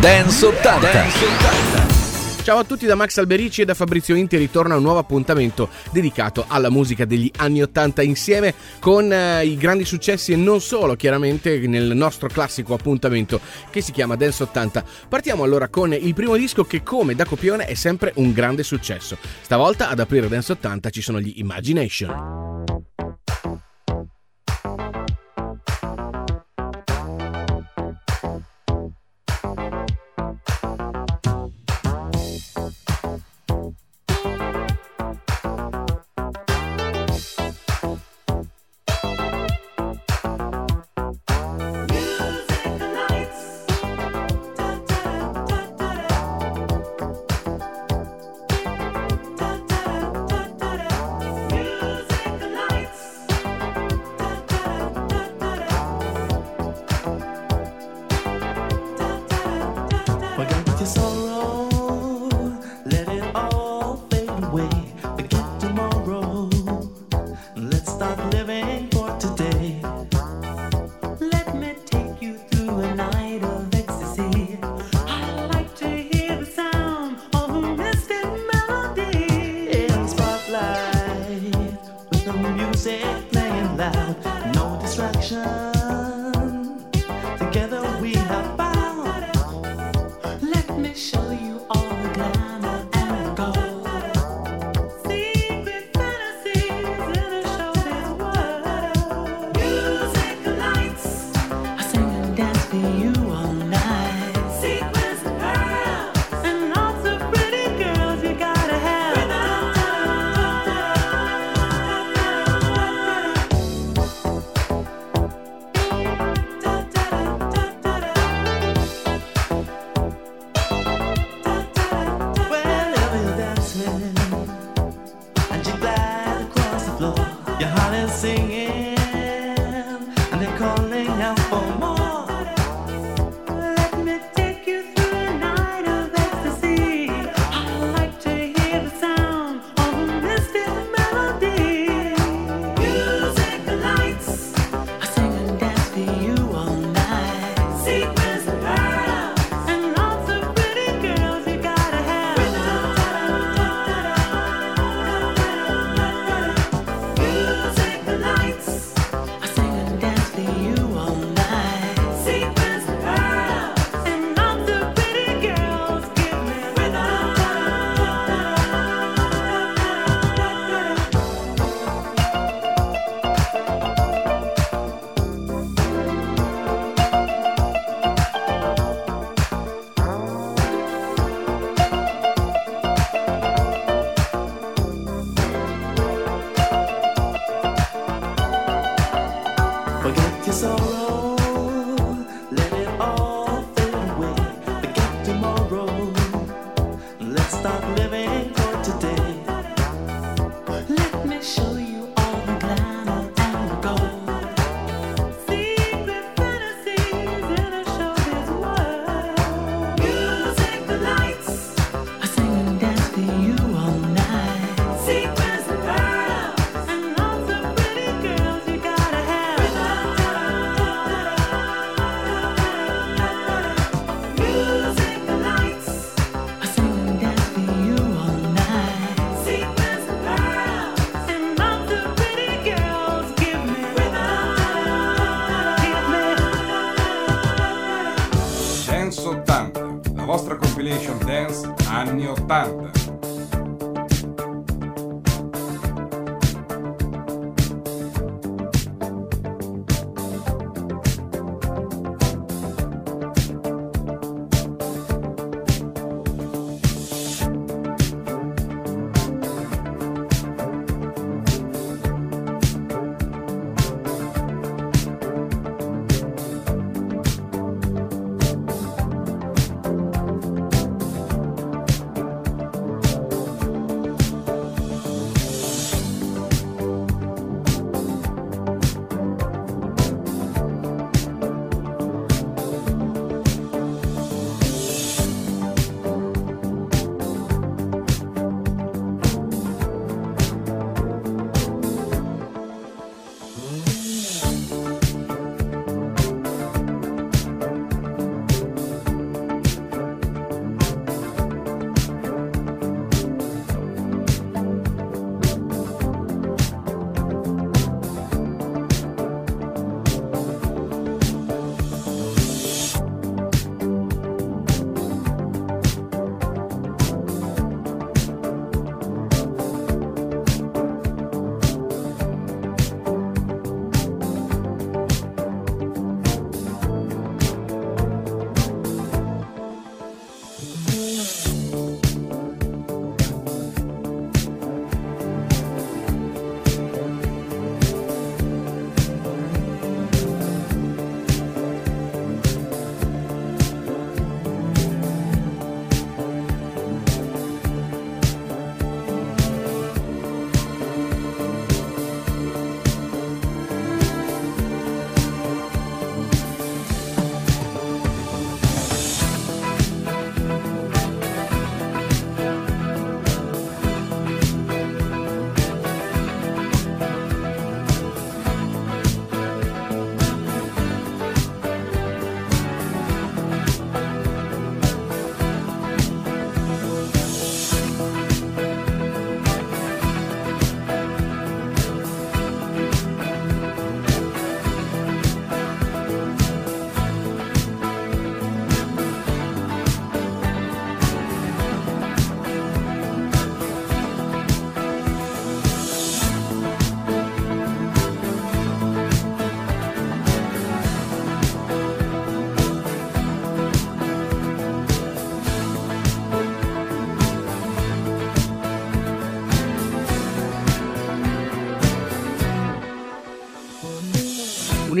[0.00, 0.92] Dance 80.
[0.92, 2.42] Dance 80.
[2.42, 6.46] Ciao a tutti da Max Alberici e da Fabrizio Inti ritorna un nuovo appuntamento dedicato
[6.48, 11.58] alla musica degli anni 80 insieme con eh, i grandi successi e non solo chiaramente
[11.68, 14.84] nel nostro classico appuntamento che si chiama Dance 80.
[15.06, 19.18] Partiamo allora con il primo disco che come da copione è sempre un grande successo.
[19.42, 22.89] Stavolta ad aprire Dance 80 ci sono gli Imagination.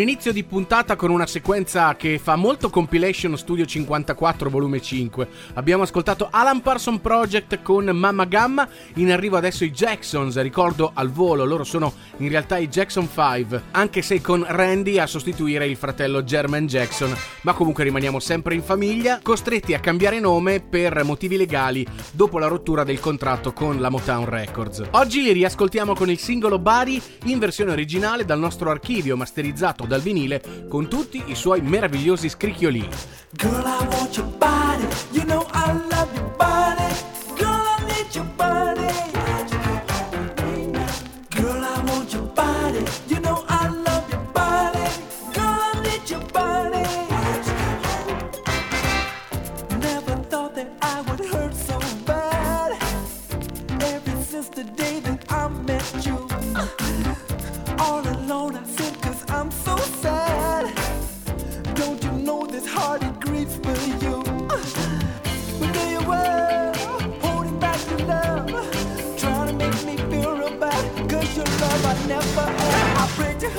[0.00, 5.28] inizio di puntata con una sequenza che fa molto compilation Studio 54 volume 5.
[5.54, 11.10] Abbiamo ascoltato Alan Parson Project con Mamma Gamma, in arrivo adesso i Jacksons, ricordo al
[11.10, 15.76] volo, loro sono in realtà i Jackson 5, anche se con Randy a sostituire il
[15.76, 21.36] fratello German Jackson, ma comunque rimaniamo sempre in famiglia, costretti a cambiare nome per motivi
[21.36, 24.82] legali dopo la rottura del contratto con la Motown Records.
[24.92, 30.00] Oggi li riascoltiamo con il singolo Bari in versione originale dal nostro archivio masterizzato dal
[30.00, 32.88] vinile con tutti i suoi meravigliosi scricchiolini.
[33.32, 33.88] Girl,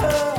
[0.03, 0.30] Oh.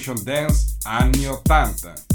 [0.00, 2.09] Generation Dance anni 80.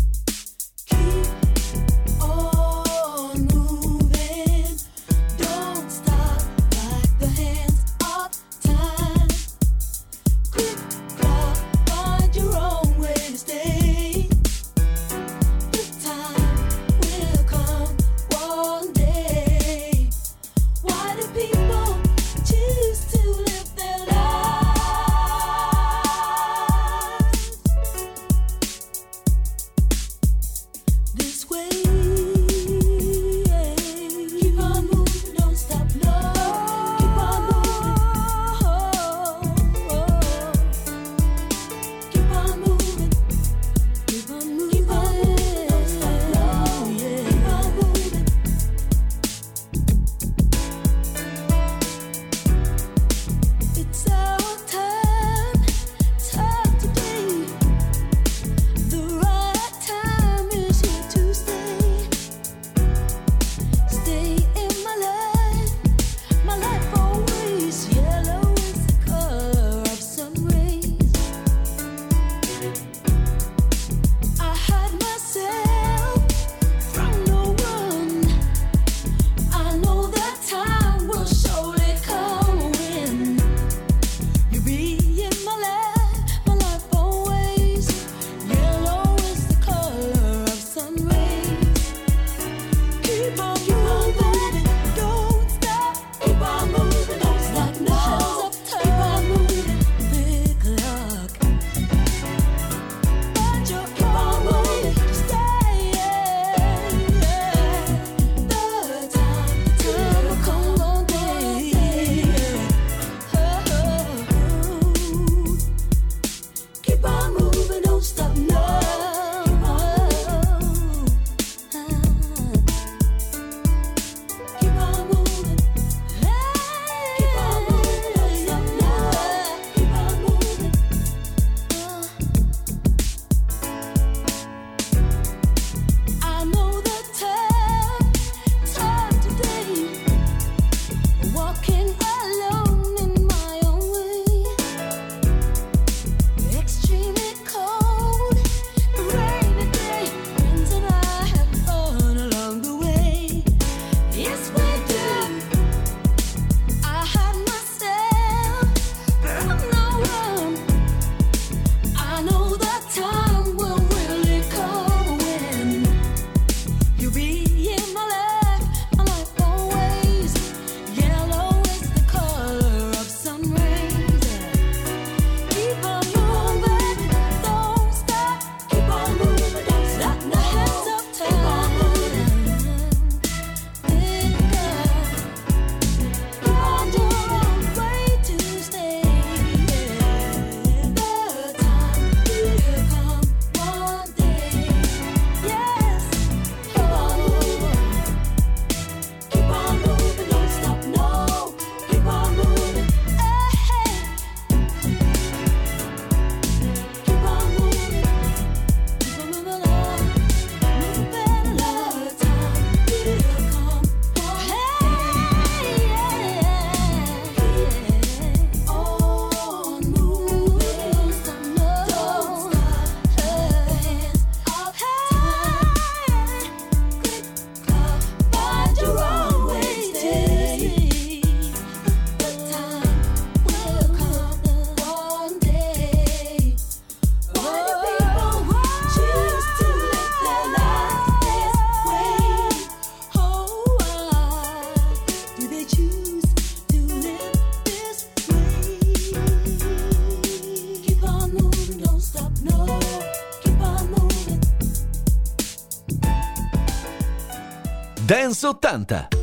[258.26, 259.15] Dance 80.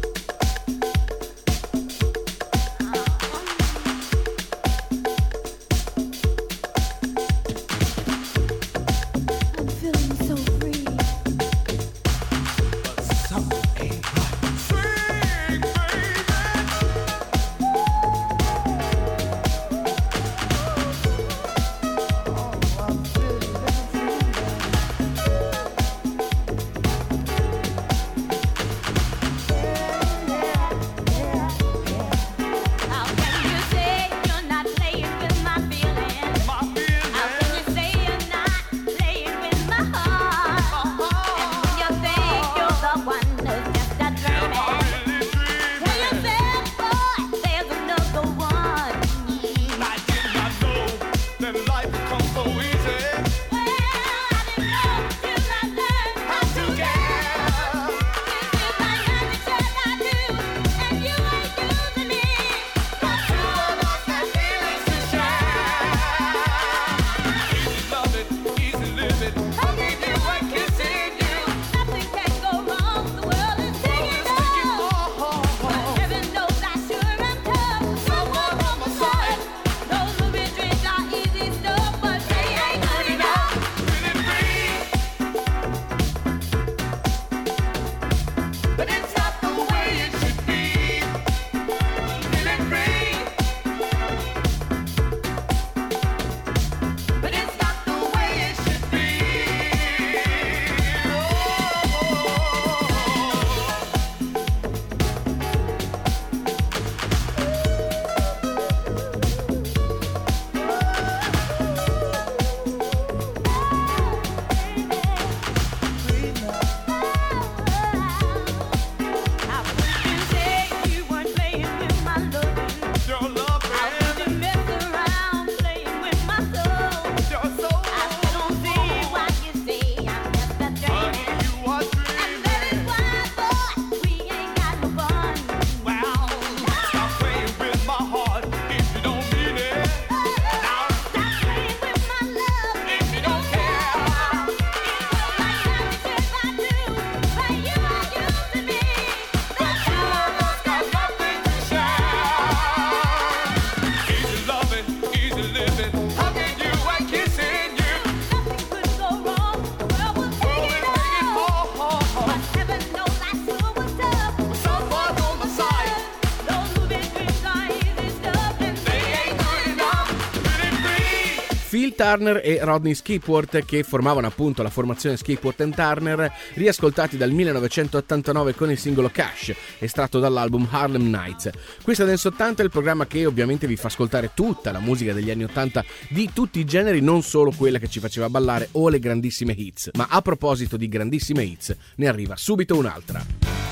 [172.12, 178.54] Turner e Rodney Skipworth che formavano appunto la formazione Skipworth and Turner, riascoltati dal 1989
[178.54, 181.48] con il singolo Cash, estratto dall'album Harlem Nights.
[181.82, 185.30] Questa Dance 80 è il programma che ovviamente vi fa ascoltare tutta la musica degli
[185.30, 188.98] anni 80 di tutti i generi, non solo quella che ci faceva ballare o le
[188.98, 189.90] grandissime hits.
[189.94, 193.71] Ma a proposito di grandissime hits, ne arriva subito un'altra.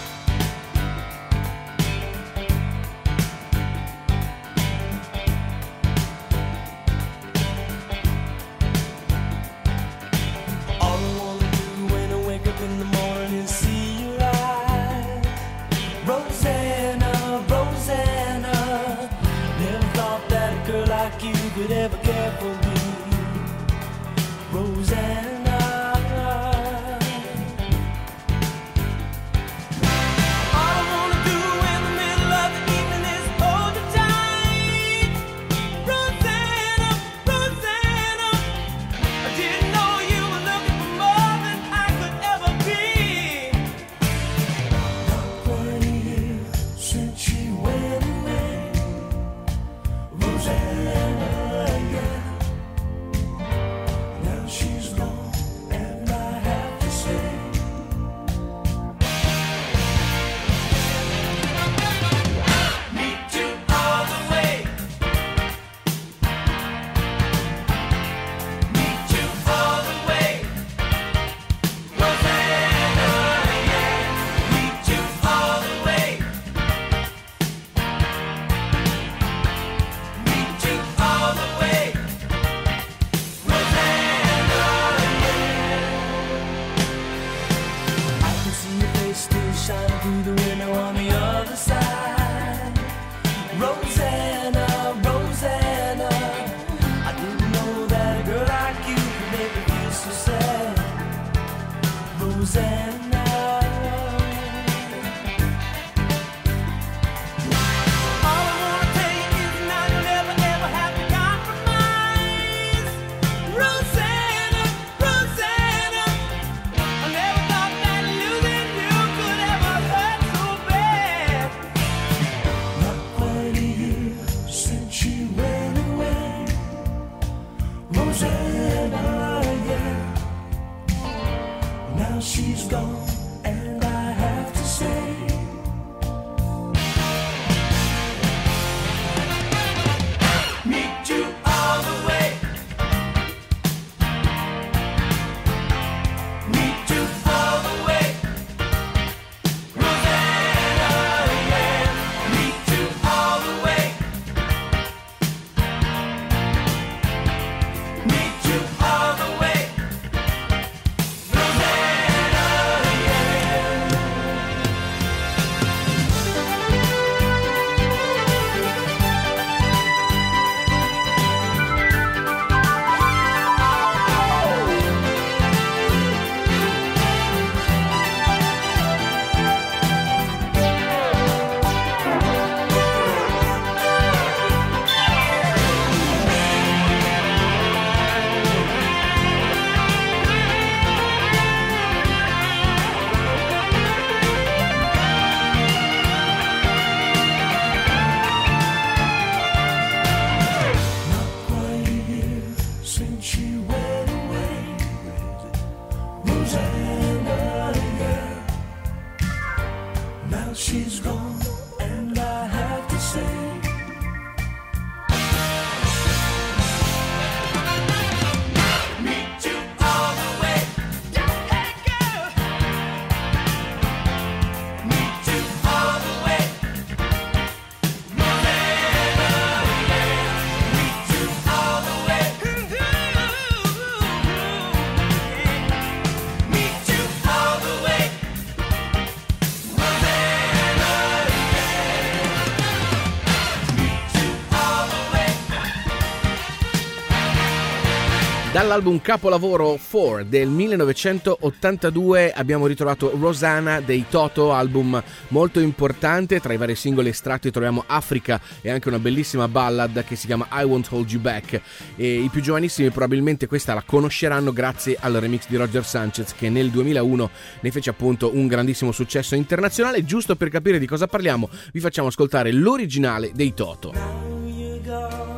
[248.53, 256.41] Dall'album capolavoro 4 del 1982 abbiamo ritrovato Rosanna dei Toto, album molto importante.
[256.41, 260.49] Tra i vari singoli estratti troviamo Africa e anche una bellissima ballad che si chiama
[260.51, 261.61] I Won't Hold You Back.
[261.95, 266.51] E I più giovanissimi probabilmente questa la conosceranno grazie al remix di Roger Sanchez che
[266.51, 270.05] nel 2001 ne fece appunto un grandissimo successo internazionale.
[270.05, 275.30] Giusto per capire di cosa parliamo, vi facciamo ascoltare l'originale dei Toto.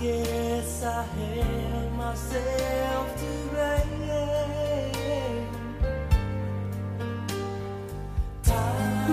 [0.00, 5.46] guess I have myself to blame.
[8.42, 9.06] Time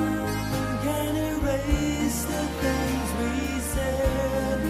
[0.83, 3.33] can erase the things we
[3.73, 4.61] said,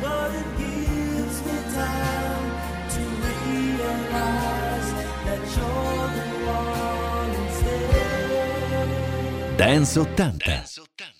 [0.00, 2.48] but it gives me time
[2.94, 4.90] to realize
[5.26, 8.88] that you're the one instead.
[9.58, 10.14] Dance 80.
[10.38, 11.17] Dance 80.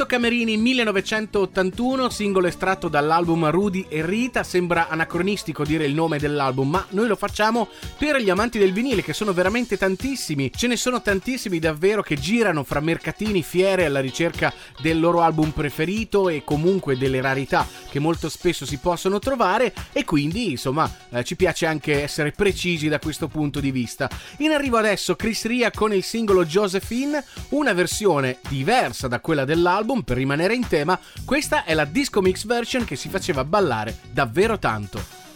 [0.00, 6.70] Alberto Camerini 1981, singolo estratto dall'album Rudy e Rita, sembra anacronistico dire il nome dell'album,
[6.70, 10.76] ma noi lo facciamo per gli amanti del vinile che sono veramente tantissimi, ce ne
[10.76, 16.44] sono tantissimi davvero che girano fra mercatini, fiere alla ricerca del loro album preferito e
[16.44, 19.74] comunque delle rarità che molto spesso si possono trovare.
[19.92, 24.08] E quindi insomma eh, ci piace anche essere precisi da questo punto di vista.
[24.38, 29.86] In arrivo adesso Chris Ria con il singolo Josephine, una versione diversa da quella dell'album
[30.04, 34.58] per rimanere in tema, questa è la disco mix version che si faceva ballare davvero
[34.58, 35.27] tanto.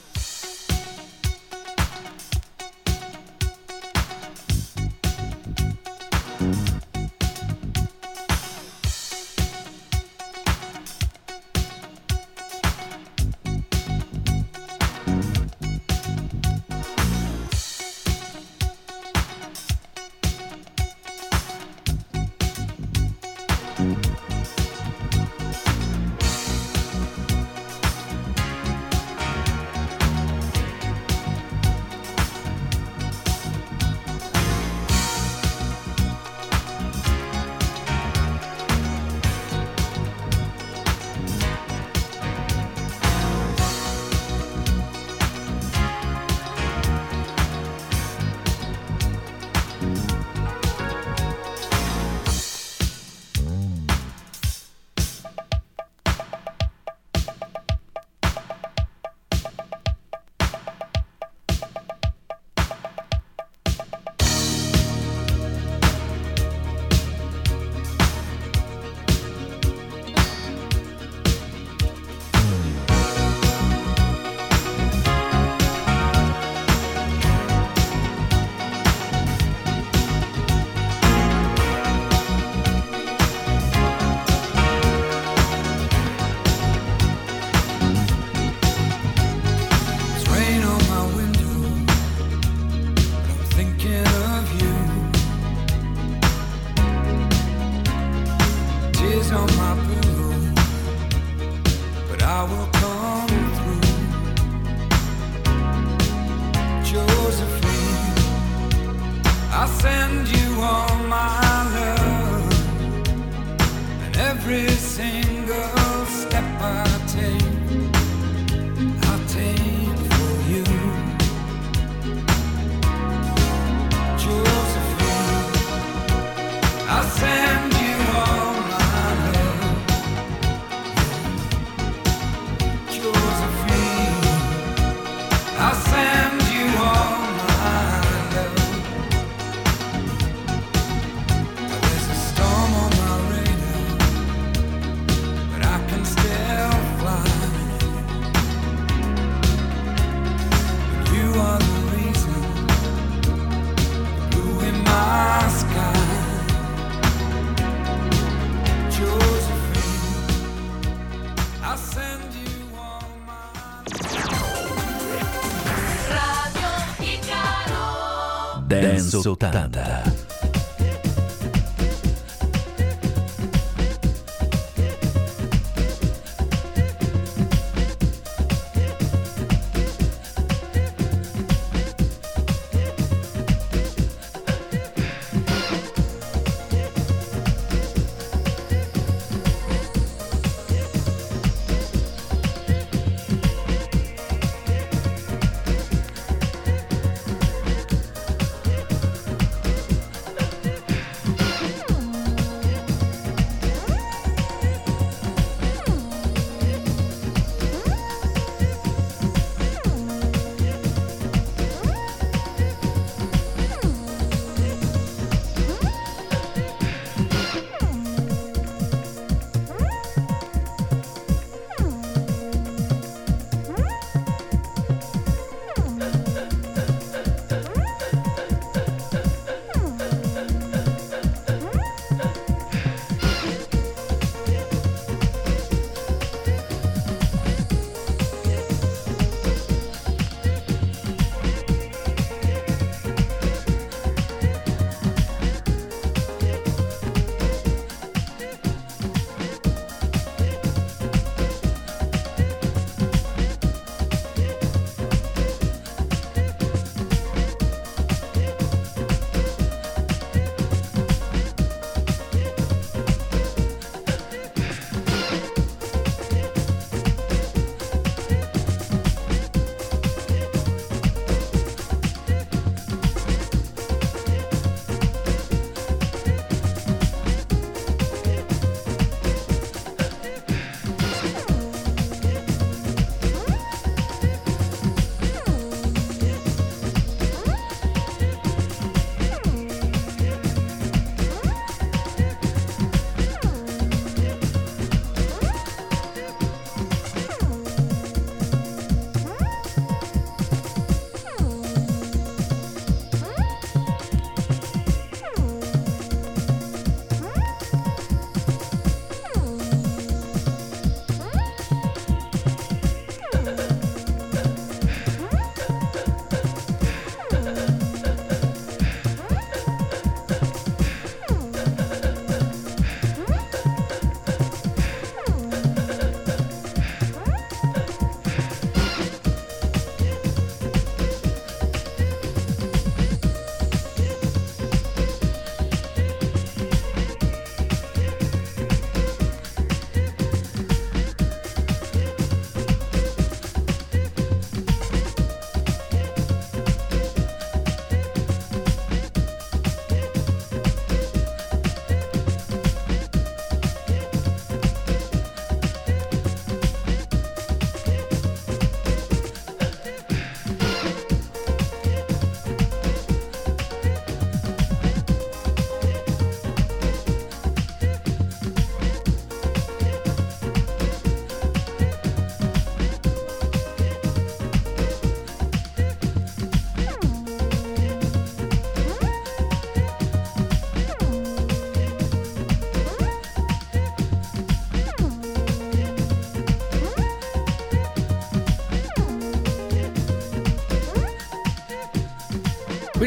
[169.22, 170.21] 80.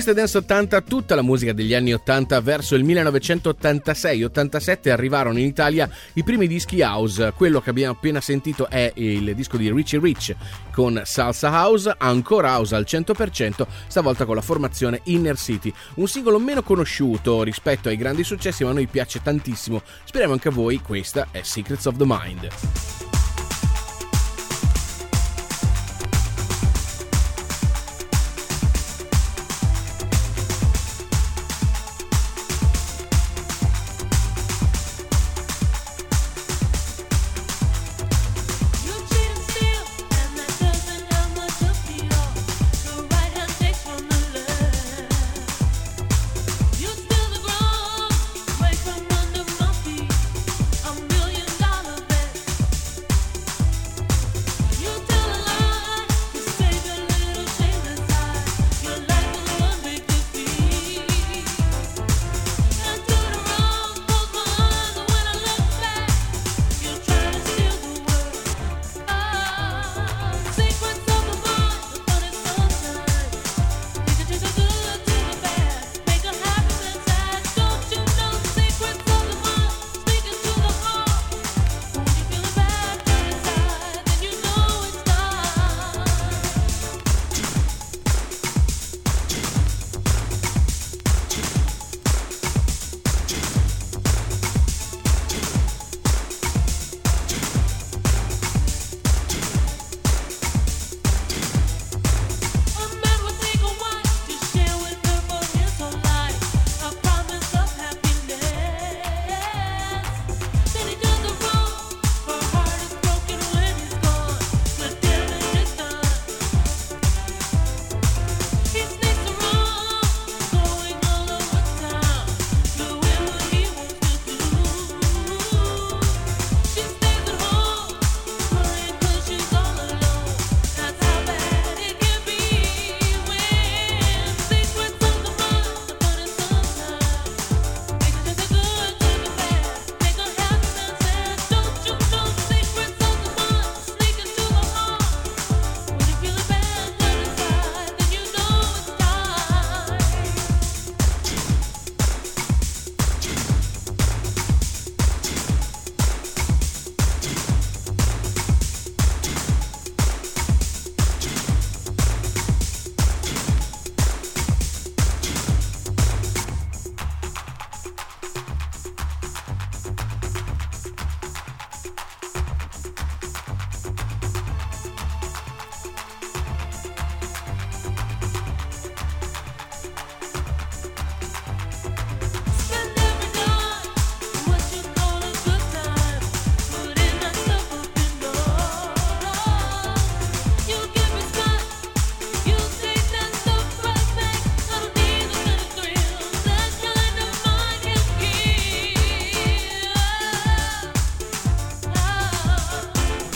[0.06, 0.13] Mr.
[0.13, 6.24] Dance 80 tutta la musica degli anni 80 verso il 1986-87 arrivarono in Italia i
[6.24, 7.34] primi dischi house.
[7.36, 10.36] Quello che abbiamo appena sentito è il disco di Richie Rich
[10.72, 15.74] con Salsa House, ancora house al 100%, stavolta con la formazione Inner City.
[15.96, 19.82] Un singolo meno conosciuto rispetto ai grandi successi ma a noi piace tantissimo.
[20.04, 23.05] Speriamo anche a voi, questa è Secrets of the Mind.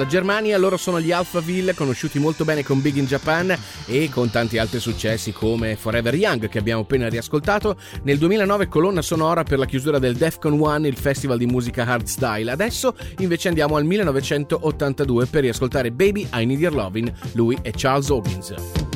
[0.00, 3.54] dalla Germania, loro sono gli Alphaville, conosciuti molto bene con Big in Japan
[3.86, 7.76] e con tanti altri successi come Forever Young che abbiamo appena riascoltato.
[8.04, 12.50] Nel 2009 colonna sonora per la chiusura del Defcon 1, il festival di musica hardstyle.
[12.50, 18.08] Adesso invece andiamo al 1982 per riascoltare Baby I Need Your Lovin', lui e Charles
[18.08, 18.89] Hawkins.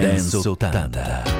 [0.00, 1.37] Dance 80.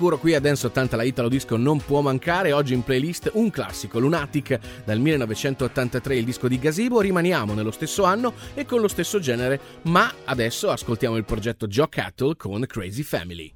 [0.00, 3.50] sicuro qui a Dance 80 la Italo Disco non può mancare, oggi in playlist un
[3.50, 8.88] classico, Lunatic, dal 1983 il disco di Gazebo, rimaniamo nello stesso anno e con lo
[8.88, 13.52] stesso genere, ma adesso ascoltiamo il progetto Joe Cattle con Crazy Family.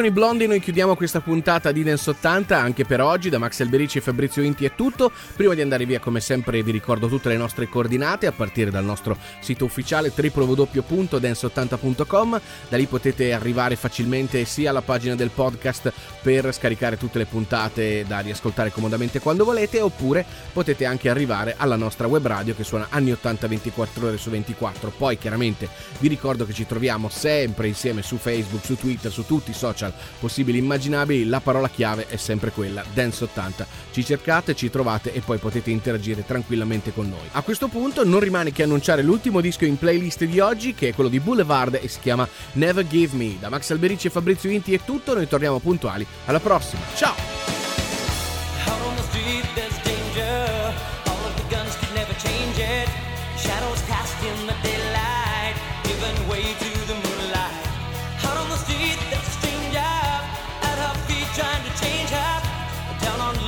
[0.00, 3.28] Con i blondi noi chiudiamo questa puntata di Dance 80 anche per oggi.
[3.28, 5.12] Da Max Alberici e Fabrizio Inti è tutto.
[5.36, 8.82] Prima di andare via, come sempre, vi ricordo tutte le nostre coordinate a partire dal
[8.82, 12.40] nostro sito ufficiale www.dance80.com.
[12.70, 15.92] Da lì potete arrivare facilmente sia alla pagina del podcast
[16.22, 21.76] per scaricare tutte le puntate da riascoltare comodamente quando volete, oppure potete anche arrivare alla
[21.76, 24.94] nostra web radio che suona anni 80 24 ore su 24.
[24.96, 29.50] Poi chiaramente vi ricordo che ci troviamo sempre insieme su Facebook, su Twitter, su tutti
[29.50, 29.88] i social
[30.18, 31.26] possibili e immaginabili.
[31.26, 33.66] La parola chiave è sempre quella, Dance 80.
[33.90, 37.28] Ci cercate, ci trovate e poi potete interagire tranquillamente con noi.
[37.32, 40.94] A questo punto non rimane che annunciare l'ultimo disco in playlist di oggi, che è
[40.94, 43.36] quello di Boulevard e si chiama Never Give Me.
[43.38, 46.06] Da Max Alberici e Fabrizio Inti è tutto, noi torniamo puntuali.
[46.26, 47.59] Alla prossima, ciao!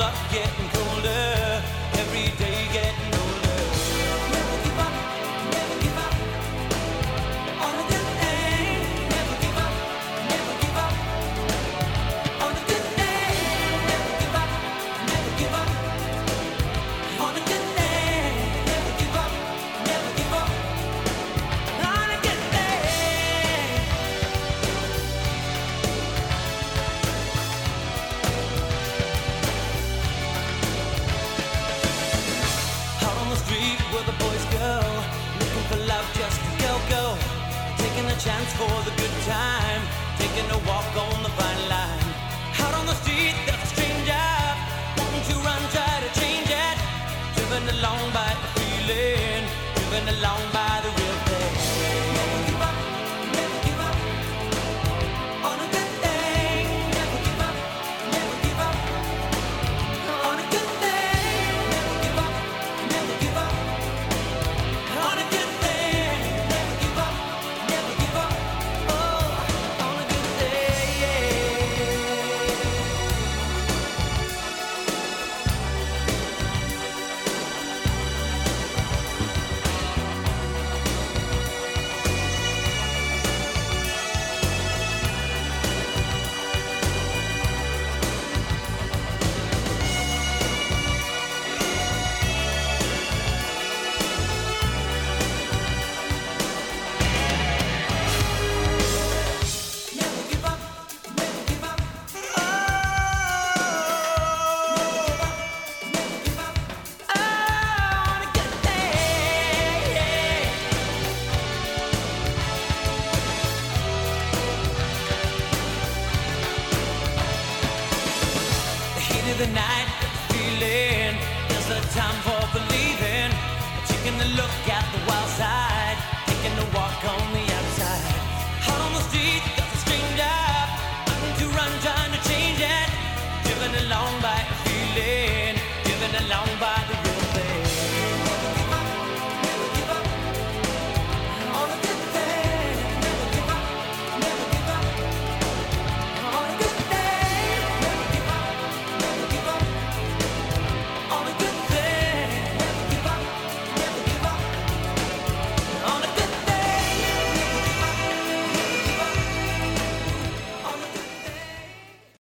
[0.02, 0.14] luck.
[0.32, 0.41] Yeah.
[39.24, 39.82] Time,
[40.18, 41.21] taking a walk on